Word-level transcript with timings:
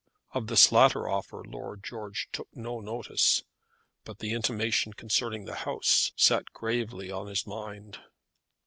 Of 0.31 0.47
this 0.47 0.71
latter 0.71 1.07
offer 1.07 1.43
Lord 1.45 1.83
George 1.83 2.27
took 2.31 2.47
no 2.55 2.79
notice; 2.79 3.43
but 4.03 4.17
the 4.17 4.33
intimation 4.33 4.93
concerning 4.93 5.45
the 5.45 5.53
house 5.57 6.11
sat 6.15 6.51
gravely 6.53 7.11
on 7.11 7.27
his 7.27 7.45
mind. 7.45 7.99